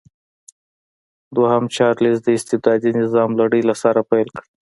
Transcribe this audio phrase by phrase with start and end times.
[1.35, 4.43] دویم چارلېز د استبدادي نظام لړۍ له سره پیل کړه.